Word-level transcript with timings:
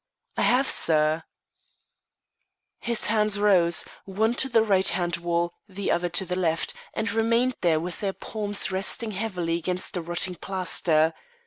"I 0.35 0.41
have, 0.41 0.67
sir." 0.67 1.21
His 2.79 3.05
hands 3.05 3.37
rose, 3.39 3.85
one 4.05 4.33
to 4.33 4.49
the 4.49 4.63
right 4.63 4.87
hand 4.87 5.17
wall, 5.17 5.53
the 5.69 5.91
other 5.91 6.09
to 6.09 6.25
the 6.25 6.35
left, 6.35 6.73
and 6.95 7.11
remained 7.11 7.53
there 7.61 7.79
with 7.79 7.99
their 7.99 8.11
palms 8.13 8.71
resting 8.71 9.11
heavily 9.11 9.57
against 9.59 9.93
the 9.93 10.01
rotting 10.01 10.33
plaster. 10.37 11.13